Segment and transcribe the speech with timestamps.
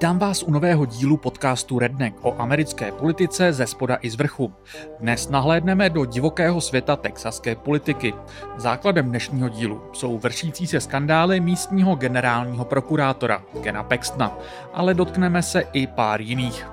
[0.00, 4.52] Vítám vás u nového dílu podcastu Redneck o americké politice ze spoda i z vrchu.
[5.00, 8.14] Dnes nahlédneme do divokého světa texaské politiky.
[8.56, 14.38] Základem dnešního dílu jsou vršící se skandály místního generálního prokurátora Kena Pextna,
[14.74, 16.66] ale dotkneme se i pár jiných.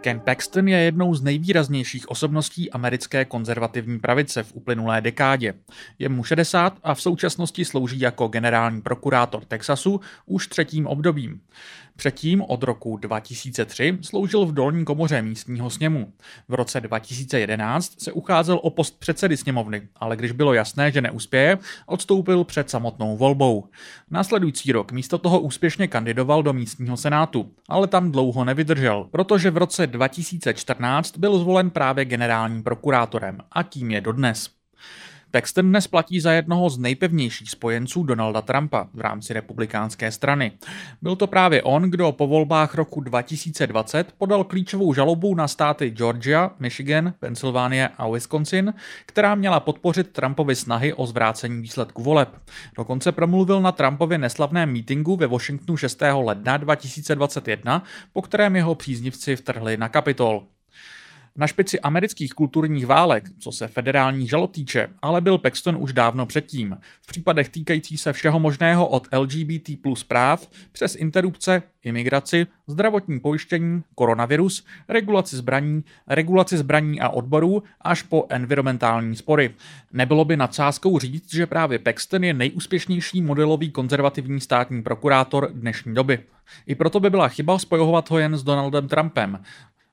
[0.00, 5.54] Ken Paxton je jednou z nejvýraznějších osobností americké konzervativní pravice v uplynulé dekádě.
[5.98, 11.40] Je mu 60 a v současnosti slouží jako generální prokurátor Texasu už třetím obdobím.
[11.98, 16.12] Předtím od roku 2003 sloužil v dolní komoře místního sněmu.
[16.48, 21.58] V roce 2011 se ucházel o post předsedy sněmovny, ale když bylo jasné, že neuspěje,
[21.86, 23.68] odstoupil před samotnou volbou.
[24.10, 29.56] Následující rok místo toho úspěšně kandidoval do místního senátu, ale tam dlouho nevydržel, protože v
[29.56, 34.57] roce 2014 byl zvolen právě generálním prokurátorem a tím je dodnes.
[35.30, 40.52] Paxton dnes platí za jednoho z nejpevnějších spojenců Donalda Trumpa v rámci republikánské strany.
[41.02, 46.50] Byl to právě on, kdo po volbách roku 2020 podal klíčovou žalobu na státy Georgia,
[46.58, 48.74] Michigan, Pensylvánie a Wisconsin,
[49.06, 52.28] která měla podpořit Trumpovy snahy o zvrácení výsledku voleb.
[52.76, 56.02] Dokonce promluvil na Trumpově neslavném mítingu ve Washingtonu 6.
[56.12, 60.46] ledna 2021, po kterém jeho příznivci vtrhli na Kapitol.
[61.38, 66.26] Na špici amerických kulturních válek, co se federální žalob týče, ale byl Paxton už dávno
[66.26, 66.76] předtím.
[67.00, 73.82] V případech týkající se všeho možného od LGBT plus práv přes interrupce, imigraci, zdravotní pojištění,
[73.94, 79.54] koronavirus, regulaci zbraní, regulaci zbraní a odborů až po environmentální spory.
[79.92, 86.18] Nebylo by nadsázkou říct, že právě Paxton je nejúspěšnější modelový konzervativní státní prokurátor dnešní doby.
[86.66, 89.38] I proto by byla chyba spojovat ho jen s Donaldem Trumpem.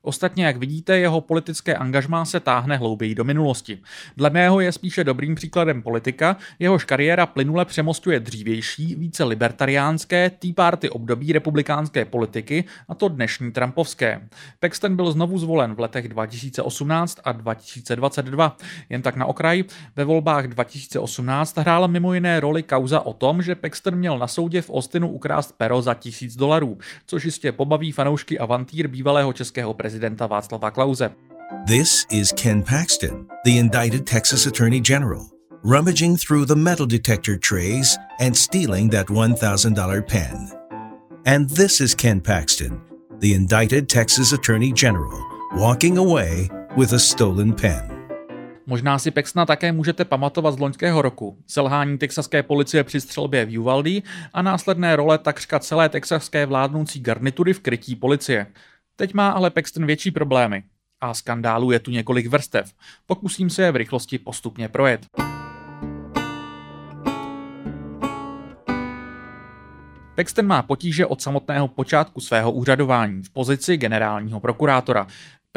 [0.06, 3.78] Ostatně, jak vidíte, jeho politické angažmá se táhne hlouběji do minulosti.
[4.16, 10.52] Dle mého je spíše dobrým příkladem politika, jehož kariéra plynule přemostuje dřívější, více libertariánské, Tea
[10.54, 14.20] Party období republikánské politiky, a to dnešní Trumpovské.
[14.60, 18.56] Paxton byl znovu zvolen v letech 2018 a 2022.
[18.88, 19.64] Jen tak na okraj,
[19.96, 24.62] ve volbách 2018 hrála mimo jiné roli kauza o tom, že Paxton měl na soudě
[24.62, 29.95] v Austinu ukrást pero za tisíc dolarů, což jistě pobaví fanoušky avantýr bývalého českého prezidenta
[29.96, 31.10] prezidenta Václava Klauze.
[31.66, 35.30] This is Ken Paxton, the indicted Texas Attorney General,
[35.64, 40.50] rummaging through the metal detector trays and stealing that $1,000 pen.
[41.24, 42.80] And this is Ken Paxton,
[43.20, 45.24] the indicted Texas Attorney General,
[45.56, 47.96] walking away with a stolen pen.
[48.66, 51.38] Možná si Pexna také můžete pamatovat z loňského roku.
[51.46, 54.00] Selhání texaské policie při střelbě v Uvalde
[54.34, 58.46] a následné role takřka celé texaské vládnoucí garnitury v krytí policie.
[58.96, 60.62] Teď má ale Paxton větší problémy.
[61.00, 62.72] A skandálu je tu několik vrstev.
[63.06, 65.06] Pokusím se je v rychlosti postupně projet.
[70.14, 75.06] Paxton má potíže od samotného počátku svého úřadování v pozici generálního prokurátora.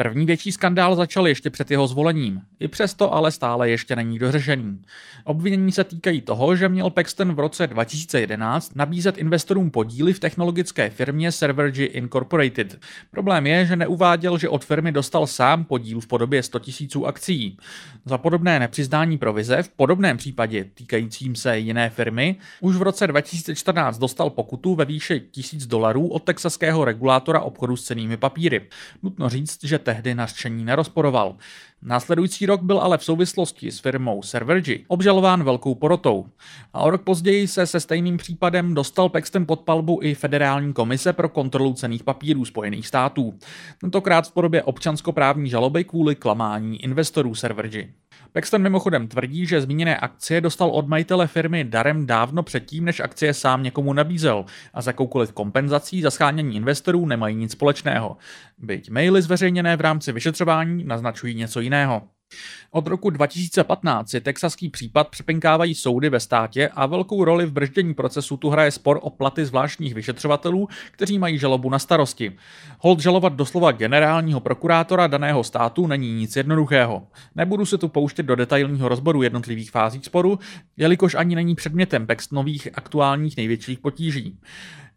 [0.02, 2.40] První větší skandál začal ještě před jeho zvolením.
[2.60, 4.82] I přesto ale stále ještě není dořešený.
[5.24, 10.90] Obvinění se týkají toho, že měl Paxton v roce 2011 nabízet investorům podíly v technologické
[10.90, 12.78] firmě Servergy Incorporated.
[13.10, 16.60] Problém je, že neuváděl, že od firmy dostal sám podíl v podobě 100
[16.94, 17.56] 000 akcí.
[18.04, 23.98] Za podobné nepřiznání provize v podobném případě týkajícím se jiné firmy už v roce 2014
[23.98, 28.68] dostal pokutu ve výši 1000 dolarů od texaského regulátora obchodu s cenými papíry.
[29.02, 31.36] Nutno říct, že tehdy nařčení nerozporoval.
[31.82, 36.26] Následující rok byl ale v souvislosti s firmou Servergy obžalován velkou porotou.
[36.72, 41.12] A o rok později se se stejným případem dostal Paxton pod palbu i Federální komise
[41.12, 43.34] pro kontrolu cených papírů Spojených států.
[43.80, 47.90] Tentokrát v podobě občanskoprávní žaloby kvůli klamání investorů Servergy.
[48.32, 53.34] Paxton mimochodem tvrdí, že zmíněné akcie dostal od majitele firmy darem dávno předtím, než akcie
[53.34, 54.44] sám někomu nabízel
[54.74, 58.16] a za jakoukoliv kompenzací za schánění investorů nemají nic společného.
[58.58, 62.02] Byť maily zveřejněné v rámci vyšetřování naznačují něco jiného.
[62.70, 67.94] Od roku 2015 si texaský případ přepinkávají soudy ve státě a velkou roli v brždění
[67.94, 72.32] procesu tu hraje spor o platy zvláštních vyšetřovatelů, kteří mají žalobu na starosti.
[72.78, 77.06] Hold žalovat doslova generálního prokurátora daného státu není nic jednoduchého.
[77.34, 80.38] Nebudu se tu pouštět do detailního rozboru jednotlivých fází sporu,
[80.76, 84.38] jelikož ani není předmětem nových aktuálních největších potíží.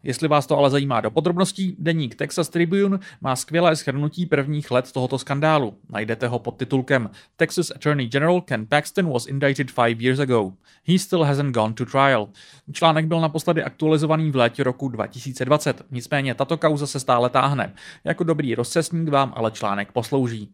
[0.04, 4.92] Jestli vás to ale zajímá do podrobností, deník Texas Tribune má skvělé shrnutí prvních let
[4.92, 5.74] tohoto skandálu.
[5.90, 10.52] Najdete ho pod titulkem Texas Attorney General Ken Paxton was indicted five years ago.
[10.84, 12.28] He still hasn't gone to trial.
[12.72, 17.74] Článek byl naposledy aktualizovaný v létě roku 2020, nicméně tato kauza se stále táhne.
[18.04, 20.50] Jako dobrý rozcesník vám ale článek poslouží.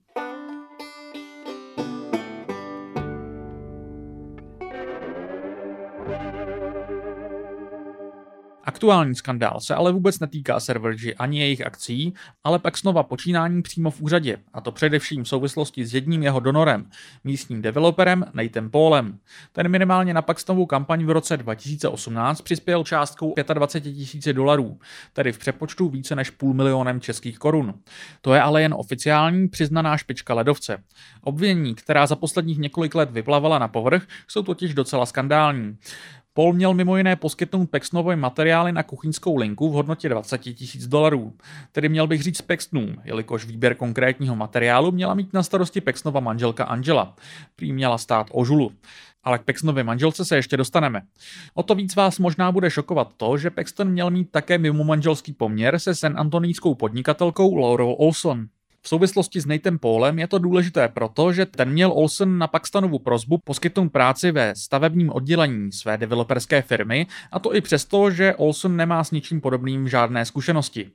[8.70, 12.14] Aktuální skandál se ale vůbec netýká Servergy ani jejich akcí,
[12.44, 16.40] ale pak znova počínání přímo v úřadě, a to především v souvislosti s jedním jeho
[16.40, 16.90] donorem,
[17.24, 19.18] místním developerem Nathan Paulem.
[19.52, 24.78] Ten minimálně na Paxtonovou kampaň v roce 2018 přispěl částkou 25 tisíci dolarů,
[25.12, 27.74] tedy v přepočtu více než půl milionem českých korun.
[28.20, 30.82] To je ale jen oficiální přiznaná špička ledovce.
[31.20, 35.76] Obvinění, která za posledních několik let vyplavala na povrch, jsou totiž docela skandální.
[36.34, 41.32] Paul měl mimo jiné poskytnout Pexnové materiály na kuchyňskou linku v hodnotě 20 tisíc dolarů.
[41.72, 46.64] Tedy měl bych říct Pexnům, jelikož výběr konkrétního materiálu měla mít na starosti Pexnova manželka
[46.64, 47.16] Angela.
[47.56, 48.72] Prý měla stát o žulu.
[49.24, 51.02] Ale k Paxtonově manželce se ještě dostaneme.
[51.54, 55.32] O to víc vás možná bude šokovat to, že Paxton měl mít také mimo manželský
[55.32, 58.46] poměr se San Antonijskou podnikatelkou Laurel Olson.
[58.82, 62.98] V souvislosti s Nathan Paulem je to důležité proto, že ten měl Olsen na Paxtanovu
[62.98, 68.76] prozbu poskytnout práci ve stavebním oddělení své developerské firmy, a to i přesto, že Olsen
[68.76, 70.90] nemá s ničím podobným žádné zkušenosti.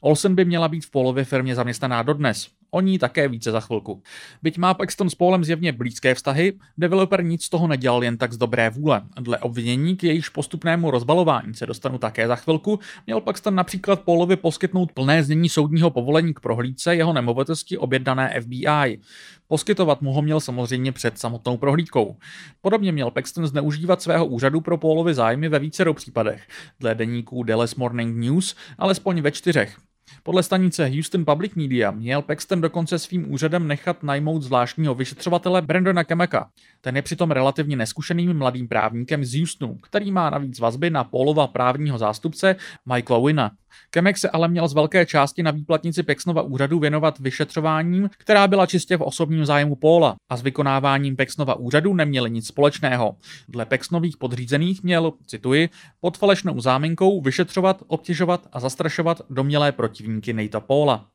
[0.00, 2.57] Olsen by měla být v Paulově firmě zaměstnaná dodnes.
[2.70, 4.02] O ní také více za chvilku.
[4.42, 8.32] Byť má Paxton s Paulem zjevně blízké vztahy, developer nic z toho nedělal jen tak
[8.32, 9.02] z dobré vůle.
[9.20, 14.36] Dle obvinění k jejíž postupnému rozbalování se dostanu také za chvilku, měl Paxton například Paulovi
[14.36, 19.00] poskytnout plné znění soudního povolení k prohlídce jeho nemovitosti objednané FBI.
[19.48, 22.16] Poskytovat mu ho měl samozřejmě před samotnou prohlídkou.
[22.60, 26.42] Podobně měl Paxton zneužívat svého úřadu pro Paulovi zájmy ve vícero případech.
[26.80, 29.87] Dle deníků Dallas Morning News alespoň ve čtyřech.
[30.22, 36.04] Podle stanice Houston Public Media měl Paxton dokonce svým úřadem nechat najmout zvláštního vyšetřovatele Brandona
[36.04, 36.50] Kemeka.
[36.80, 41.46] Ten je přitom relativně neskušeným mladým právníkem z Houstonu, který má navíc vazby na Paulova
[41.46, 42.56] právního zástupce
[42.86, 43.50] Michaela Wina.
[43.90, 48.66] Kemek se ale měl z velké části na výplatnici Pexnova úřadu věnovat vyšetřováním, která byla
[48.66, 53.16] čistě v osobním zájmu Paula a s vykonáváním Pexnova úřadu neměli nic společného.
[53.48, 55.68] Dle Pexnových podřízených měl, cituji,
[56.00, 61.06] pod falešnou záminkou vyšetřovat, obtěžovat a zastrašovat domělé protivníky Nate'a Paula.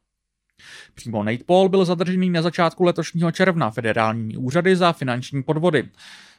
[0.93, 5.89] Přímo Nate Paul byl zadržený na začátku letošního června federálními úřady za finanční podvody.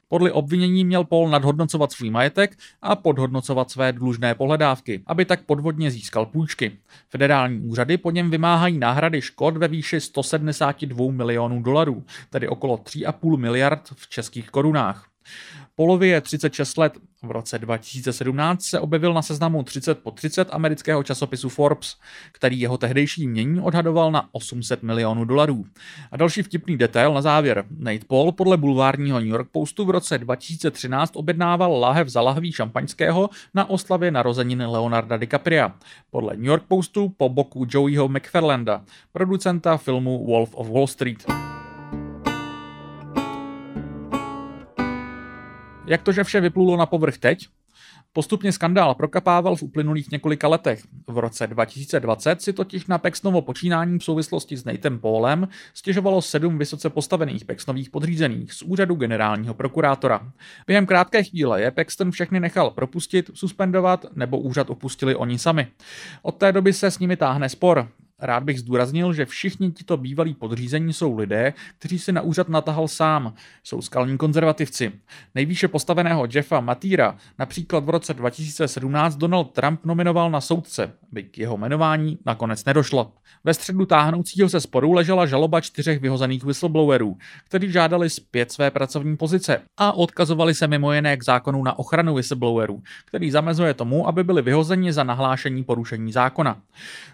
[0.09, 5.91] Podle obvinění měl Paul nadhodnocovat svůj majetek a podhodnocovat své dlužné pohledávky, aby tak podvodně
[5.91, 6.73] získal půjčky.
[7.09, 13.37] Federální úřady po něm vymáhají náhrady škod ve výši 172 milionů dolarů, tedy okolo 3,5
[13.37, 15.09] miliard v českých korunách.
[15.77, 16.93] Polovi je 36 let.
[17.23, 21.97] V roce 2017 se objevil na seznamu 30 po 30 amerického časopisu Forbes,
[22.33, 25.65] který jeho tehdejší mění odhadoval na 800 milionů dolarů.
[26.13, 27.65] A další vtipný detail na závěr.
[27.79, 33.31] Nate Paul podle bulvárního New York Postu v roce 2013 objednával láhev za lahví šampaňského
[33.55, 35.75] na oslavě narozenin Leonarda DiCapria.
[36.11, 41.25] Podle New York Postu po boku Joeyho McFarlanda, producenta filmu Wolf of Wall Street.
[45.87, 47.49] Jak to, že vše vyplulo na povrch teď?
[48.13, 50.83] Postupně skandál prokapával v uplynulých několika letech.
[51.07, 56.59] V roce 2020 si totiž na Pexnovo počínání v souvislosti s Nathan Paulem stěžovalo sedm
[56.59, 60.33] vysoce postavených Pexnových podřízených z úřadu generálního prokurátora.
[60.67, 65.67] Během krátké chvíle je Paxton všechny nechal propustit, suspendovat nebo úřad opustili oni sami.
[66.23, 67.89] Od té doby se s nimi táhne spor.
[68.25, 72.89] Rád bych zdůraznil, že všichni tito bývalí podřízení jsou lidé, kteří si na úřad natahal
[72.89, 73.35] sám.
[73.65, 74.93] Jsou skalní konzervativci.
[75.35, 81.39] Nejvýše postaveného Jeffa Matýra například v roce 2017 Donald Trump nominoval na soudce, byť k
[81.39, 83.13] jeho jmenování nakonec nedošlo.
[83.45, 87.17] Ve středu táhnoucího se sporu ležela žaloba čtyřech vyhozených whistleblowerů,
[87.49, 92.15] kteří žádali zpět své pracovní pozice a odkazovali se mimo jiné k zákonu na ochranu
[92.15, 96.61] whistleblowerů, který zamezuje tomu, aby byli vyhozeni za nahlášení porušení zákona.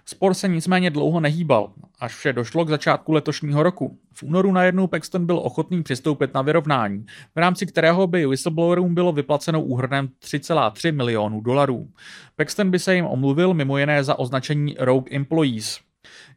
[0.04, 3.98] Spor se nicméně dlouho nehýbal, až vše došlo k začátku letošního roku.
[4.12, 9.12] V únoru najednou Paxton byl ochotný přistoupit na vyrovnání, v rámci kterého by whistleblowerům bylo
[9.12, 11.88] vyplaceno úhrnem 3,3 milionů dolarů.
[12.36, 15.80] Paxton by se jim omluvil mimo jiné za označení Rogue Employees.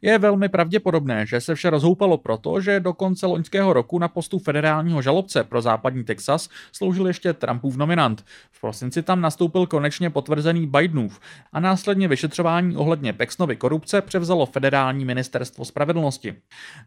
[0.02, 4.38] Je velmi pravděpodobné, že se vše rozhoupalo proto, že do konce loňského roku na postu
[4.38, 8.24] federálního žalobce pro západní Texas sloužil ještě Trumpův nominant.
[8.50, 11.20] V prosinci tam nastoupil konečně potvrzený Bidenův
[11.52, 16.34] a následně vyšetřování ohledně Pexnovy korupce převzalo federální ministerstvo spravedlnosti.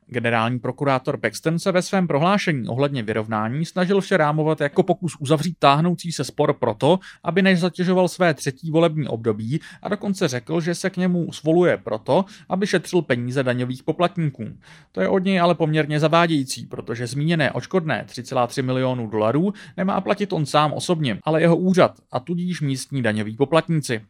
[0.07, 5.55] Generální prokurátor Paxton se ve svém prohlášení ohledně vyrovnání snažil vše rámovat jako pokus uzavřít
[5.59, 10.89] táhnoucí se spor proto, aby nezatěžoval své třetí volební období a dokonce řekl, že se
[10.89, 14.45] k němu svoluje proto, aby šetřil peníze daňových poplatníků.
[14.91, 20.33] To je od něj ale poměrně zavádějící, protože zmíněné očkodné 3,3 milionů dolarů nemá platit
[20.33, 24.01] on sám osobně, ale jeho úřad a tudíž místní daňoví poplatníci.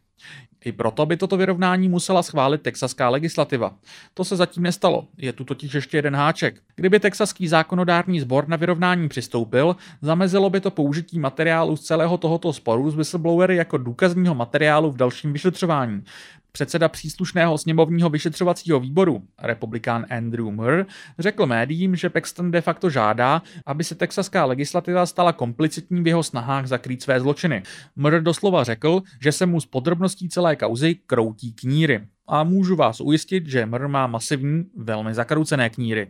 [0.66, 3.76] I proto by toto vyrovnání musela schválit texaská legislativa.
[4.14, 6.62] To se zatím nestalo, je tu totiž ještě jeden háček.
[6.76, 12.54] Kdyby texaský zákonodárný sbor na vyrovnání přistoupil, zamezilo by to použití materiálu z celého tohoto
[12.54, 16.04] sporu z whistleblowery jako důkazního materiálu v dalším vyšetřování.
[16.58, 20.86] Předseda příslušného sněmovního vyšetřovacího výboru, republikán Andrew Murr,
[21.20, 26.24] řekl médiím, že Paxton de facto žádá, aby se texaská legislativa stala komplicitní v jeho
[26.24, 27.64] snahách zakrýt své zločiny.
[27.96, 32.08] Murr doslova řekl, že se mu z podrobností celé kauzy kroutí kníry.
[32.28, 36.08] A můžu vás ujistit, že Murr má masivní, velmi zakroucené kníry.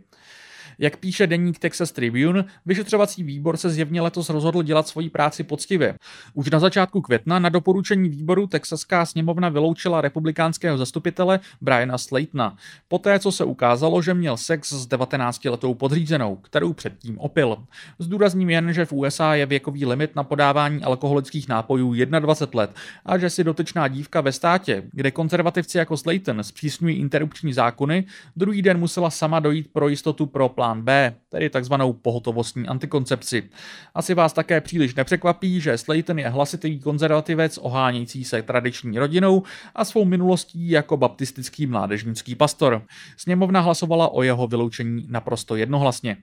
[0.80, 5.96] Jak píše deník Texas Tribune, vyšetřovací výbor se zjevně letos rozhodl dělat svoji práci poctivě.
[6.34, 12.58] Už na začátku května na doporučení výboru Texaská sněmovna vyloučila republikánského zastupitele Briana Slaytona,
[12.88, 17.58] poté co se ukázalo, že měl sex s 19-letou podřízenou, kterou předtím opil.
[18.00, 22.72] Zdůrazním jen, že v USA je věkový limit na podávání alkoholických nápojů 21 let
[23.06, 28.06] a že si dotyčná dívka ve státě, kde konzervativci jako Slayton zpřísňují interrupční zákony,
[28.36, 33.50] druhý den musela sama dojít pro jistotu pro plán plán B, tedy takzvanou pohotovostní antikoncepci.
[33.96, 39.44] Asi vás také příliš nepřekvapí, že Slayton je hlasitý konzervativec ohánějící se tradiční rodinou
[39.76, 42.82] a svou minulostí jako baptistický mládežnický pastor.
[43.18, 46.18] Sněmovna hlasovala o jeho vyloučení naprosto jednohlasně.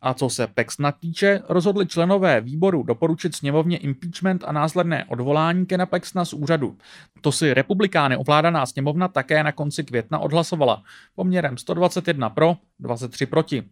[0.00, 5.86] A co se Pexna týče, rozhodli členové výboru doporučit sněmovně impeachment a následné odvolání Kena
[5.86, 6.76] Pexna z úřadu.
[7.20, 10.82] To si republikány ovládaná sněmovna také na konci května odhlasovala.
[11.14, 13.62] Poměrem 121 pro, 23 proti.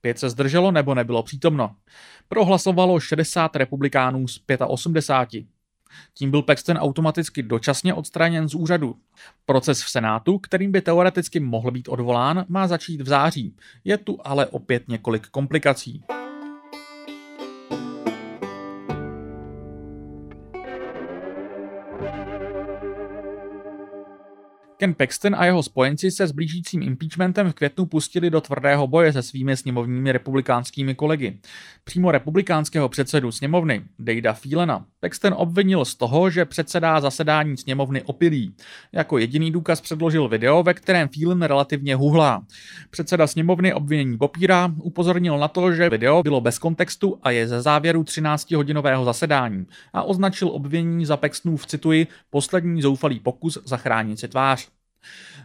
[0.00, 1.74] Pět se zdrželo nebo nebylo přítomno.
[2.28, 5.57] Prohlasovalo 60 republikánů z 85.
[6.14, 8.96] Tím byl Paxton automaticky dočasně odstraněn z úřadu.
[9.46, 13.56] Proces v Senátu, kterým by teoreticky mohl být odvolán, má začít v září.
[13.84, 16.02] Je tu ale opět několik komplikací.
[24.80, 29.12] Ken Paxton a jeho spojenci se s blížícím impeachmentem v květnu pustili do tvrdého boje
[29.12, 31.38] se svými sněmovními republikánskými kolegy.
[31.84, 38.54] Přímo republikánského předsedu sněmovny, Dejda Fielena, Paxton obvinil z toho, že předsedá zasedání sněmovny opilí.
[38.92, 42.42] Jako jediný důkaz předložil video, ve kterém Phelan relativně huhlá.
[42.90, 47.62] Předseda sněmovny obvinění popírá, upozornil na to, že video bylo bez kontextu a je ze
[47.62, 54.67] závěru 13-hodinového zasedání a označil obvinění za Paxtonův, cituji, poslední zoufalý pokus zachránit si tvář.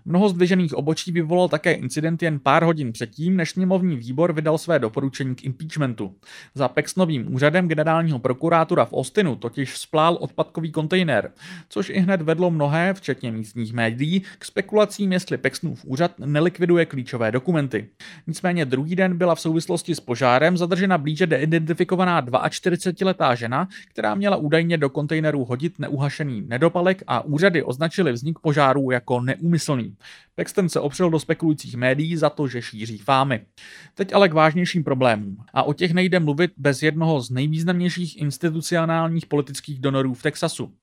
[0.05, 4.79] Mnoho zdvižených obočí vyvolal také incident jen pár hodin předtím, než sněmovní výbor vydal své
[4.79, 6.15] doporučení k impeachmentu.
[6.55, 11.31] Za Pexnovým úřadem generálního prokurátora v Austinu totiž splál odpadkový kontejner,
[11.69, 17.31] což i hned vedlo mnohé, včetně místních médií, k spekulacím, jestli Pexnův úřad nelikviduje klíčové
[17.31, 17.89] dokumenty.
[18.27, 24.37] Nicméně druhý den byla v souvislosti s požárem zadržena blíže deidentifikovaná 42-letá žena, která měla
[24.37, 29.95] údajně do kontejneru hodit neuhašený nedopalek a úřady označily vznik požáru jako neúmyslný.
[30.35, 33.45] Paxton se opřel do spekulujících médií za to, že šíří fámy.
[33.93, 35.37] Teď ale k vážnějším problémům.
[35.53, 40.73] A o těch nejde mluvit bez jednoho z nejvýznamnějších institucionálních politických donorů v Texasu.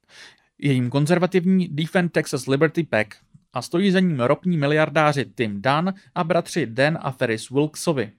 [0.59, 3.07] Je jim konzervativní Defend Texas Liberty PAC
[3.53, 8.13] a stojí za ním ropní miliardáři Tim Dunn a bratři Dan a Ferris Wilksovi.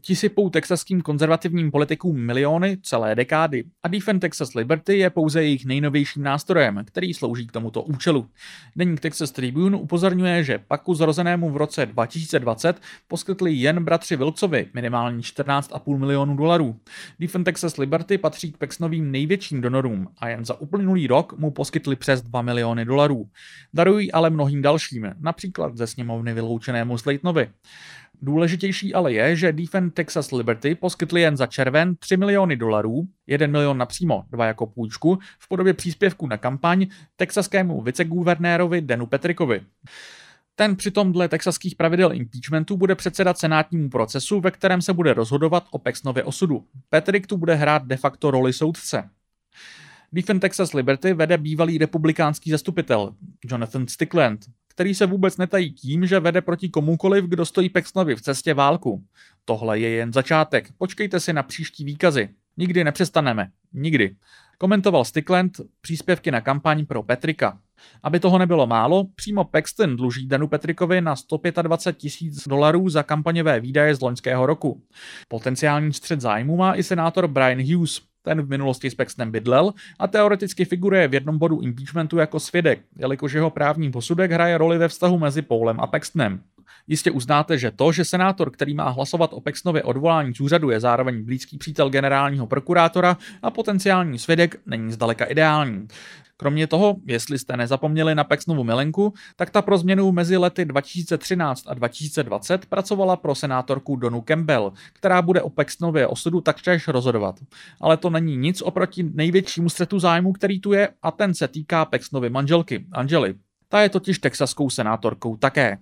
[0.00, 5.64] Ti sypou texaským konzervativním politikům miliony celé dekády a Defend Texas Liberty je pouze jejich
[5.64, 8.26] nejnovějším nástrojem, který slouží k tomuto účelu.
[8.76, 15.18] Deník Texas Tribune upozorňuje, že paku zrozenému v roce 2020 poskytli jen bratři Vilcovi minimálně
[15.18, 16.80] 14,5 milionů dolarů.
[17.20, 21.96] Defend Texas Liberty patří k Pexnovým největším donorům a jen za uplynulý rok mu poskytli
[21.96, 23.28] přes 2 miliony dolarů.
[23.74, 27.50] Darují ale mnohým dalším, například ze sněmovny vyloučenému Slaytonovi.
[28.24, 33.46] Důležitější ale je, že Defend Texas Liberty poskytli jen za červen 3 miliony dolarů, 1
[33.46, 39.60] milion napřímo, dva jako půjčku, v podobě příspěvku na kampaň texaskému viceguvernérovi Denu Petrikovi.
[40.54, 45.64] Ten přitom dle texaských pravidel impeachmentu bude předsedat senátnímu procesu, ve kterém se bude rozhodovat
[45.70, 46.64] o Pexnově osudu.
[46.88, 49.10] Patrick tu bude hrát de facto roli soudce.
[50.12, 53.14] Defend Texas Liberty vede bývalý republikánský zastupitel
[53.44, 58.22] Jonathan Stickland, který se vůbec netají tím, že vede proti komukoliv, kdo stojí Pexnovi v
[58.22, 59.04] cestě válku.
[59.44, 60.68] Tohle je jen začátek.
[60.78, 62.28] Počkejte si na příští výkazy.
[62.56, 63.48] Nikdy nepřestaneme.
[63.72, 64.16] Nikdy.
[64.58, 67.58] Komentoval Stickland příspěvky na kampaň pro Petrika.
[68.02, 73.60] Aby toho nebylo málo, přímo Paxton dluží Danu Petrikovi na 125 tisíc dolarů za kampaňové
[73.60, 74.82] výdaje z loňského roku.
[75.28, 78.00] Potenciální střed zájmu má i senátor Brian Hughes.
[78.24, 82.80] Ten v minulosti s Paxtonem bydlel a teoreticky figuruje v jednom bodu impeachmentu jako svědek,
[82.96, 86.40] jelikož jeho právní posudek hraje roli ve vztahu mezi Paulem a Paxtonem.
[86.88, 90.80] Jistě uznáte, že to, že senátor, který má hlasovat o Pexnově odvolání z úřadu, je
[90.80, 95.88] zároveň blízký přítel generálního prokurátora a potenciální svědek, není zdaleka ideální.
[96.36, 101.64] Kromě toho, jestli jste nezapomněli na Pexnovu milenku, tak ta pro změnu mezi lety 2013
[101.66, 107.40] a 2020 pracovala pro senátorku Donu Campbell, která bude o Pexnově osudu taktéž rozhodovat.
[107.80, 111.84] Ale to není nic oproti největšímu střetu zájmu, který tu je, a ten se týká
[111.84, 113.34] Pexnovy manželky, Angely.
[113.68, 115.78] Ta je totiž texaskou senátorkou také.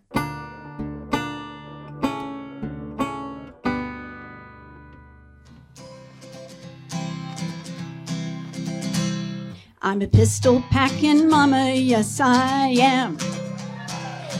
[9.92, 13.18] I'm a pistol packing mama, yes I am.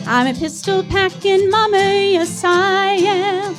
[0.07, 3.55] I'm a pistol packing mama, yes I am.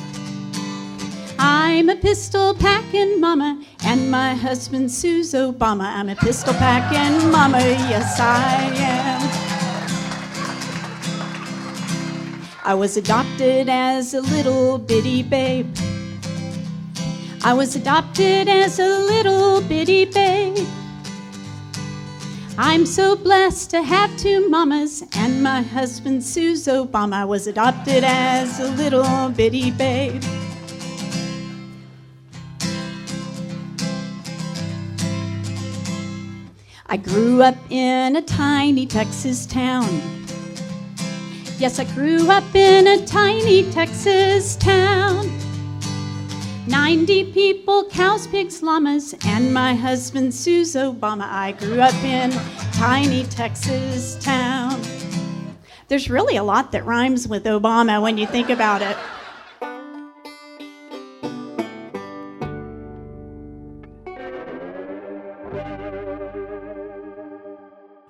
[1.39, 5.85] I'm a pistol packing mama, and my husband Sue's Obama.
[5.85, 9.21] I'm a pistol packing mama, yes I am.
[12.65, 15.73] I was adopted as a little bitty babe.
[17.45, 20.64] I was adopted as a little bitty babe.
[22.57, 27.15] I'm so blessed to have two mamas and my husband Suze Obama.
[27.15, 30.23] I was adopted as a little bitty babe.
[36.85, 40.01] I grew up in a tiny Texas town.
[41.57, 45.29] Yes, I grew up in a tiny Texas town.
[46.67, 51.29] 90 people, cows, pigs, llamas, and my husband, Suze Obama.
[51.29, 52.31] I grew up in
[52.73, 54.81] tiny Texas town.
[55.87, 58.97] There's really a lot that rhymes with Obama when you think about it.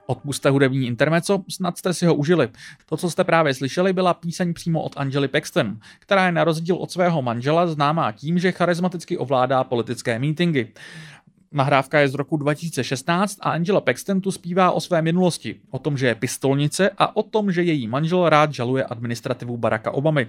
[0.07, 2.49] Odpuste hudební intermeco, snad jste si ho užili.
[2.85, 6.75] To, co jste právě slyšeli, byla píseň přímo od Angely Paxton, která je na rozdíl
[6.75, 10.67] od svého manžela známá tím, že charismaticky ovládá politické mítingy.
[11.51, 15.97] Nahrávka je z roku 2016 a Angela Paxton tu zpívá o své minulosti, o tom,
[15.97, 20.27] že je pistolnice a o tom, že její manžel rád žaluje administrativu Baracka Obamy.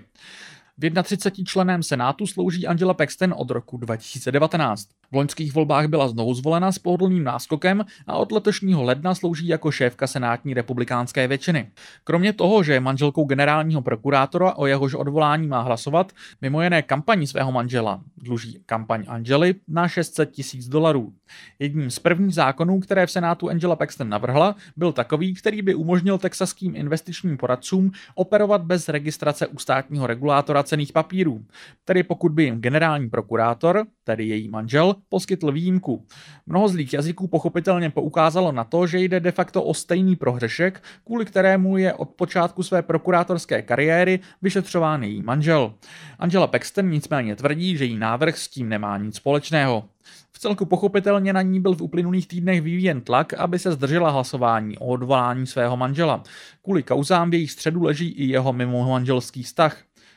[0.79, 4.89] V 31 členem Senátu slouží Angela Paxton od roku 2019.
[5.13, 9.71] V loňských volbách byla znovu zvolena s pohodlným náskokem a od letošního ledna slouží jako
[9.71, 11.71] šéfka senátní republikánské většiny.
[12.05, 16.13] Kromě toho, že je manželkou generálního prokurátora, o jehož odvolání má hlasovat,
[16.43, 21.13] mimo jiné kampaní svého manžela dluží kampaň Angely na 600 tisíc dolarů.
[21.59, 26.19] Jedním z prvních zákonů, které v Senátu Angela Paxton navrhla, byl takový, který by umožnil
[26.19, 31.45] texaským investičním poradcům operovat bez registrace u státního regulátora cených papírů.
[31.85, 36.07] Tedy pokud by jim generální prokurátor, tedy její manžel, poskytl výjimku.
[36.47, 41.25] Mnoho zlých jazyků pochopitelně poukázalo na to, že jde de facto o stejný prohřešek, kvůli
[41.25, 45.75] kterému je od počátku své prokurátorské kariéry vyšetřován její manžel.
[46.19, 49.85] Angela Paxton nicméně tvrdí, že její návrh s tím nemá nic společného.
[50.33, 54.79] V celku pochopitelně na ní byl v uplynulých týdnech vyvíjen tlak, aby se zdržela hlasování
[54.79, 56.23] o odvolání svého manžela.
[56.63, 59.77] Kvůli kauzám v jejich středu leží i jeho mimo manželský vztah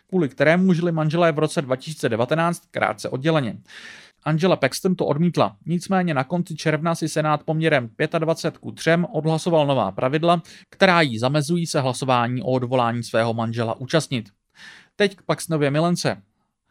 [0.09, 3.57] kvůli kterému žili manželé v roce 2019 krátce odděleně.
[4.23, 9.67] Angela Paxton to odmítla, nicméně na konci června si Senát poměrem 25 ku 3 odhlasoval
[9.67, 14.29] nová pravidla, která jí zamezují se hlasování o odvolání svého manžela účastnit.
[14.95, 16.21] Teď k Paxtonově milence.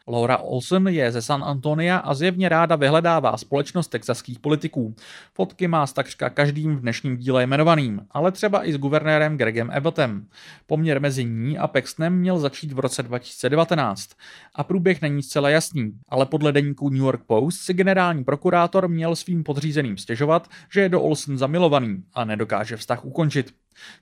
[0.09, 4.95] Laura Olsen je ze San Antonia a zjevně ráda vyhledává společnost texaských politiků.
[5.35, 9.71] Fotky má s takřka každým v dnešním díle jmenovaným, ale třeba i s guvernérem Gregem
[9.75, 10.27] Abbottem.
[10.67, 14.11] Poměr mezi ní a Paxtonem měl začít v roce 2019
[14.55, 19.17] a průběh není zcela jasný, ale podle deníku New York Post si generální prokurátor měl
[19.17, 23.55] svým podřízeným stěžovat, že je do Olsen zamilovaný a nedokáže vztah ukončit.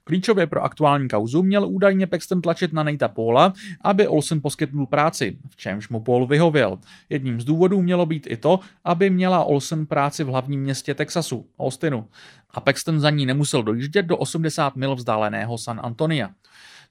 [0.05, 5.39] Klíčově pro aktuální kauzu měl údajně Paxton tlačit na Nate'a Paula, aby Olsen poskytnul práci,
[5.49, 6.79] v čemž mu Paul vyhověl.
[7.09, 11.47] Jedním z důvodů mělo být i to, aby měla Olsen práci v hlavním městě Texasu,
[11.59, 12.09] Austinu,
[12.51, 16.31] a Paxton za ní nemusel dojíždět do 80 mil vzdáleného San Antonia.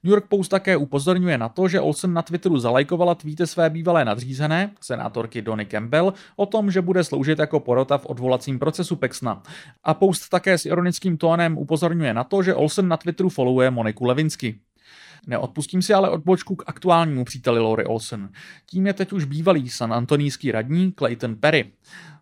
[0.06, 4.04] New York Post také upozorňuje na to, že Olsen na Twitteru zalajkovala tweety své bývalé
[4.04, 9.42] nadřízené, senátorky Donny Campbell, o tom, že bude sloužit jako porota v odvolacím procesu Pexna.
[9.84, 14.04] A Post také s ironickým tónem upozorňuje na to, že Olsen na Twitteru followuje Moniku
[14.04, 14.58] Levinsky.
[15.26, 18.28] Neodpustím si ale odbočku k aktuálnímu příteli Lori Olsen.
[18.66, 21.72] Tím je teď už bývalý san antonijský radní Clayton Perry.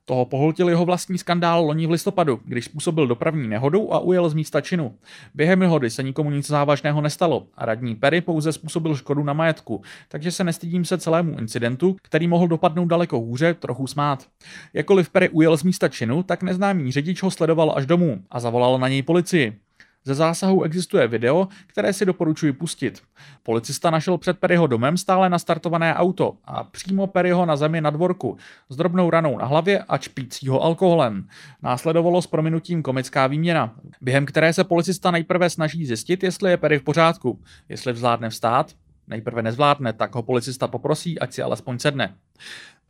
[0.06, 4.34] Toho pohltil jeho vlastní skandál loni v listopadu, když způsobil dopravní nehodu a ujel z
[4.34, 4.94] místa činu.
[5.34, 9.82] Během nehody se nikomu nic závažného nestalo a radní Perry pouze způsobil škodu na majetku,
[10.08, 14.26] takže se nestydím se celému incidentu, který mohl dopadnout daleko hůře, trochu smát.
[14.72, 18.78] Jakoliv Perry ujel z místa činu, tak neznámý řidič ho sledoval až domů a zavolal
[18.78, 19.63] na něj policii.
[20.06, 23.02] Ze zásahu existuje video, které si doporučuji pustit.
[23.42, 28.36] Policista našel před Perryho domem stále nastartované auto a přímo Perryho na zemi na dvorku
[28.68, 31.28] s drobnou ranou na hlavě a čpícího alkoholem.
[31.62, 36.78] Následovalo s prominutím komická výměna, během které se policista nejprve snaží zjistit, jestli je Perry
[36.78, 38.72] v pořádku, jestli zvládne vstát,
[39.08, 42.14] nejprve nezvládne, tak ho policista poprosí, ať si alespoň sedne.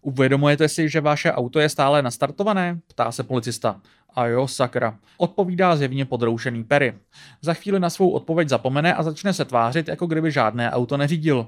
[0.04, 2.80] Uvědomujete si, že vaše auto je stále nastartované?
[2.86, 3.80] Ptá se policista.
[4.14, 4.98] A jo, sakra.
[5.18, 6.94] Odpovídá zjevně podroušený Perry.
[7.42, 11.46] Za chvíli na svou odpověď zapomene a začne se tvářit, jako kdyby žádné auto neřídil.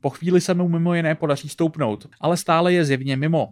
[0.00, 3.48] Po chvíli se mu mimo jiné podaří stoupnout, ale stále je zjevně mimo.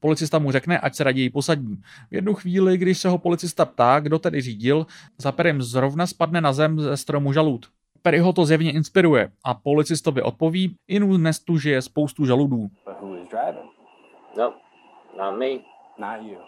[0.00, 1.80] Policista mu řekne, ať se raději posadí.
[2.10, 4.86] V jednu chvíli, když se ho policista ptá, kdo tedy řídil,
[5.18, 7.66] za Perrym zrovna spadne na zem ze stromu žalud.
[8.02, 12.70] Perry ho to zjevně inspiruje a policistovi odpoví, inu dnes tu žije spoustu žaludů.
[14.40, 14.56] Nope,
[15.18, 15.66] not me.
[15.98, 16.38] Not you.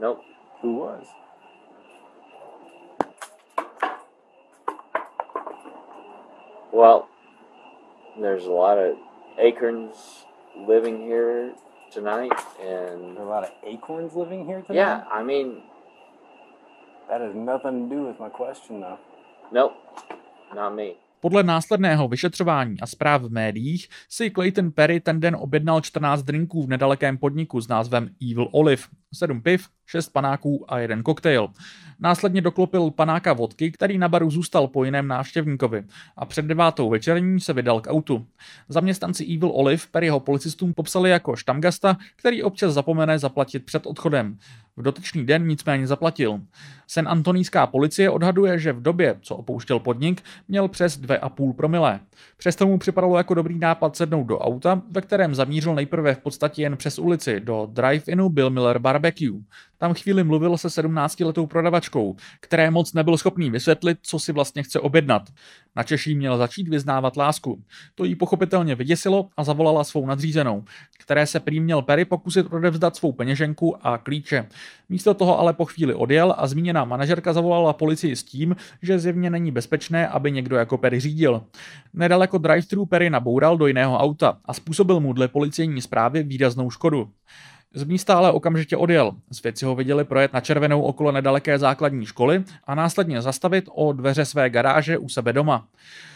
[0.00, 0.22] Nope.
[0.62, 1.04] Who was?
[6.72, 7.08] Well,
[8.18, 8.96] there's a lot of
[9.38, 10.24] acorns
[10.56, 11.52] living here
[11.90, 14.76] tonight, and There are a lot of acorns living here tonight?
[14.76, 15.62] yeah, I mean,
[17.10, 18.98] That has nothing to do with my question, though.
[19.52, 19.74] nope,
[20.54, 20.96] not me.
[21.26, 26.62] Podle následného vyšetřování a zpráv v médiích si Clayton Perry ten den objednal 14 drinků
[26.62, 28.82] v nedalekém podniku s názvem Evil Olive,
[29.14, 31.48] 7 piv, 6 panáků a jeden koktejl.
[32.00, 35.84] Následně doklopil panáka vodky, který na baru zůstal po jiném návštěvníkovi
[36.16, 38.26] a před devátou večerní se vydal k autu.
[38.68, 44.38] Zaměstnanci Evil Olive Perryho policistům popsali jako štamgasta, který občas zapomene zaplatit před odchodem.
[44.76, 46.40] V dotyčný den nicméně zaplatil.
[46.86, 52.00] Sen Antonijská policie odhaduje, že v době, co opouštěl podnik, měl přes 2,5 promilé.
[52.36, 56.62] Přesto mu připadalo jako dobrý nápad sednout do auta, ve kterém zamířil nejprve v podstatě
[56.62, 59.40] jen přes ulici do drive-inu Bill Miller Barbecue.
[59.78, 64.80] Tam chvíli mluvil se 17-letou prodavačkou, které moc nebyl schopný vysvětlit, co si vlastně chce
[64.80, 65.22] objednat.
[65.76, 67.62] Na Češí měl začít vyznávat lásku.
[67.94, 70.64] To jí pochopitelně vyděsilo a zavolala svou nadřízenou,
[70.98, 74.46] které se prý měl Perry pokusit odevzdat svou peněženku a klíče.
[74.88, 79.30] Místo toho ale po chvíli odjel a zmíněná manažerka zavolala policii s tím, že zjevně
[79.30, 81.42] není bezpečné, aby někdo jako Perry řídil.
[81.94, 87.10] Nedaleko drive-thru Perry naboural do jiného auta a způsobil mu dle policejní zprávy výraznou škodu.
[87.74, 89.12] Z místa ale okamžitě odjel.
[89.32, 94.24] Svědci ho viděli projet na červenou okolo nedaleké základní školy a následně zastavit o dveře
[94.24, 95.68] své garáže u sebe doma.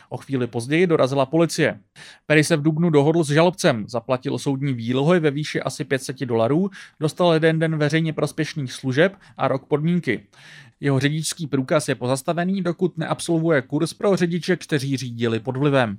[0.08, 1.80] O chvíli později dorazila policie.
[2.26, 6.70] Perry se v Dubnu dohodl s žalobcem, zaplatil soudní výlohy ve výši asi 500 dolarů,
[7.00, 10.26] dostal jeden den veřejně prospěšných služeb a rok podmínky.
[10.80, 15.98] Jeho řidičský průkaz je pozastavený, dokud neabsolvuje kurz pro řidiče, kteří řídili pod vlivem.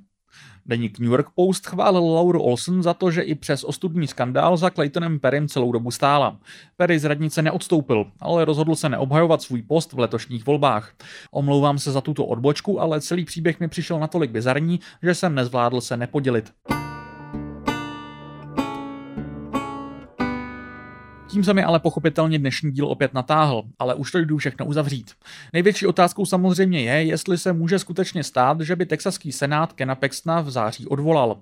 [0.66, 4.70] Deník New York Post chválil Lauru Olsen za to, že i přes ostudný skandál za
[4.70, 6.36] Claytonem Perrym celou dobu stála.
[6.76, 10.92] Perry z radnice neodstoupil, ale rozhodl se neobhajovat svůj post v letošních volbách.
[11.30, 15.80] Omlouvám se za tuto odbočku, ale celý příběh mi přišel natolik bizarní, že jsem nezvládl
[15.80, 16.52] se nepodělit.
[21.32, 25.10] Tím se mi ale pochopitelně dnešní díl opět natáhl, ale už to jdu všechno uzavřít.
[25.52, 30.40] Největší otázkou samozřejmě je, jestli se může skutečně stát, že by texaský senát Kena Paxtona
[30.40, 31.38] v září odvolal.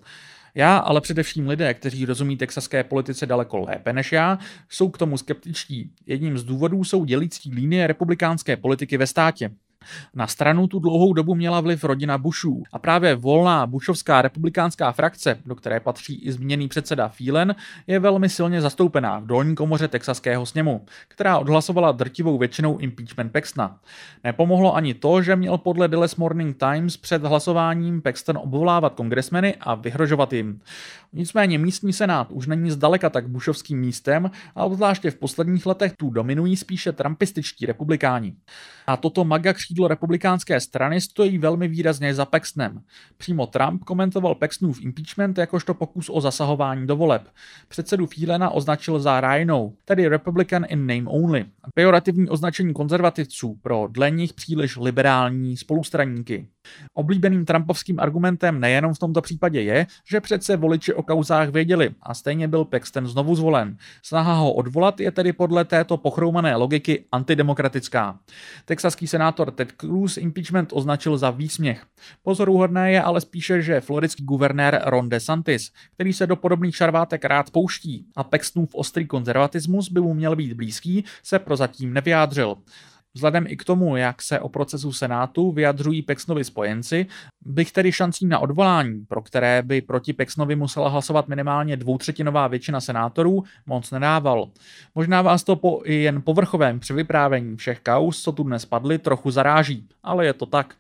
[0.54, 5.18] Já, ale především lidé, kteří rozumí texaské politice daleko lépe než já, jsou k tomu
[5.18, 5.90] skeptičtí.
[6.06, 9.50] Jedním z důvodů jsou dělící linie republikánské politiky ve státě.
[10.14, 15.38] Na stranu tu dlouhou dobu měla vliv rodina Bushů a právě volná bushovská republikánská frakce,
[15.46, 17.54] do které patří i zmíněný předseda Phelan,
[17.86, 23.80] je velmi silně zastoupená v dolní komoře texaského sněmu, která odhlasovala drtivou většinou impeachment Paxtona.
[24.24, 29.74] Nepomohlo ani to, že měl podle Dallas Morning Times před hlasováním Paxton obvolávat kongresmeny a
[29.74, 30.60] vyhrožovat jim.
[31.12, 36.10] Nicméně místní senát už není zdaleka tak bušovským místem a obzvláště v posledních letech tu
[36.10, 38.34] dominují spíše trumpističtí republikáni.
[38.86, 42.82] A toto maga křídlo republikánské strany stojí velmi výrazně za Paxtonem.
[43.16, 47.22] Přímo Trump komentoval Paxtonův impeachment jakožto pokus o zasahování do voleb.
[47.68, 54.10] Předsedu Fílena označil za Rhino, tedy Republican in name only, pejorativní označení konzervativců pro dle
[54.10, 56.46] nich příliš liberální spolustraníky.
[56.94, 62.14] Oblíbeným Trumpovským argumentem nejenom v tomto případě je, že přece voliči o kauzách věděli a
[62.14, 63.76] stejně byl Paxton znovu zvolen.
[64.02, 68.18] Snaha ho odvolat je tedy podle této pochroumané logiky antidemokratická.
[68.64, 71.86] Texaský senátor Ted Cruz impeachment označil za výsměch.
[72.22, 77.50] Pozoruhodné je ale spíše, že floridský guvernér Ron DeSantis, který se do podobných šarvátek rád
[77.50, 82.56] pouští a Paxtonův ostrý konzervatismus by mu měl být blízký, se prozatím nevyjádřil.
[83.14, 87.06] Vzhledem i k tomu, jak se o procesu Senátu vyjadřují Pexnovi spojenci,
[87.44, 92.80] bych tedy šancí na odvolání, pro které by proti Pexnovi musela hlasovat minimálně dvoutřetinová většina
[92.80, 94.48] senátorů, moc nedával.
[94.94, 99.88] Možná vás to po jen povrchovém převyprávění všech kaus, co tu dnes padly, trochu zaráží,
[100.02, 100.74] ale je to tak.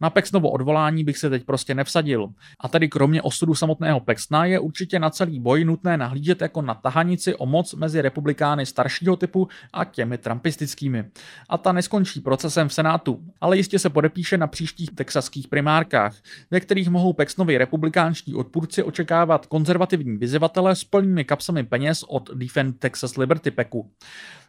[0.00, 2.28] Na Pexnovo odvolání bych se teď prostě nevsadil.
[2.60, 6.74] A tedy kromě osudu samotného Pexna je určitě na celý boj nutné nahlížet jako na
[6.74, 11.04] tahanici o moc mezi republikány staršího typu a těmi trumpistickými.
[11.48, 16.16] A ta neskončí procesem v Senátu, ale jistě se podepíše na příštích texaských primárkách,
[16.50, 22.78] ve kterých mohou Pexnovi republikánští odpůrci očekávat konzervativní vyzývatele s plnými kapsami peněz od Defend
[22.78, 23.90] Texas Liberty Peku.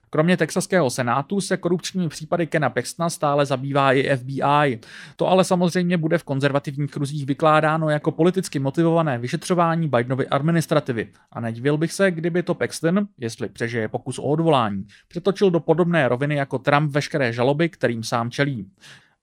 [0.09, 4.79] Kromě texaského senátu se korupčními případy Kena Pextna stále zabývá i FBI.
[5.15, 11.07] To ale samozřejmě bude v konzervativních kruzích vykládáno jako politicky motivované vyšetřování Bidenovy administrativy.
[11.31, 16.07] A nedivil bych se, kdyby to Paxton, jestli přežije pokus o odvolání, přetočil do podobné
[16.07, 18.71] roviny jako Trump veškeré žaloby, kterým sám čelí.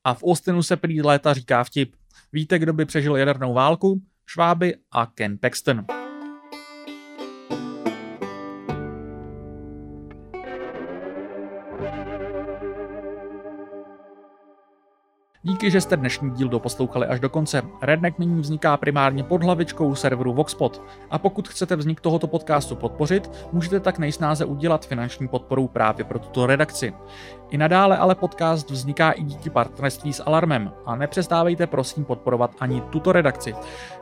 [0.04, 1.94] A v Austinu se prý léta říká vtip.
[2.32, 4.02] Víte, kdo by přežil jadernou válku?
[4.26, 5.95] Šváby a Ken Paxton.
[15.46, 17.62] 一 Díky, že jste dnešní díl doposlouchali až do konce.
[17.82, 20.82] Redneck nyní vzniká primárně pod hlavičkou serveru Voxpot.
[21.10, 26.18] A pokud chcete vznik tohoto podcastu podpořit, můžete tak nejsnáze udělat finanční podporou právě pro
[26.18, 26.94] tuto redakci.
[27.50, 32.80] I nadále ale podcast vzniká i díky partnerství s Alarmem a nepřestávejte prosím podporovat ani
[32.80, 33.54] tuto redakci.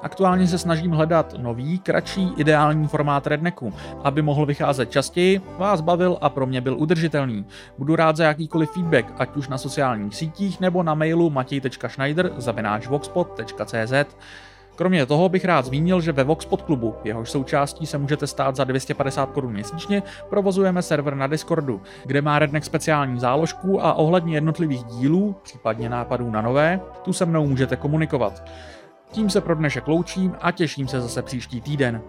[0.02, 3.72] Aktuálně se snažím hledat nový, kratší, ideální formát Redneku,
[4.04, 7.46] aby mohl vycházet častěji, vás bavil a pro mě byl udržitelný.
[7.78, 14.16] Budu rád za jakýkoliv feedback, ať už na sociálních sítích nebo na mailu matěj.schneider.voxpot.cz
[14.76, 18.64] Kromě toho bych rád zmínil, že ve Voxpot klubu, jehož součástí se můžete stát za
[18.64, 24.84] 250 korun měsíčně, provozujeme server na Discordu, kde má Redneck speciální záložku a ohledně jednotlivých
[24.84, 28.42] dílů, případně nápadů na nové, tu se mnou můžete komunikovat.
[29.10, 32.02] Tím se pro dnešek loučím a těším se zase příští týden.